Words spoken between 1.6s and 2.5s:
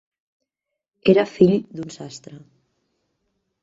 d'un sastre.